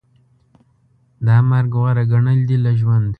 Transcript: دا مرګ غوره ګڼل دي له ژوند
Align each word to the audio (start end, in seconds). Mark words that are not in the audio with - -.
دا 1.25 1.37
مرګ 1.49 1.71
غوره 1.79 2.03
ګڼل 2.11 2.39
دي 2.49 2.57
له 2.65 2.71
ژوند 2.79 3.09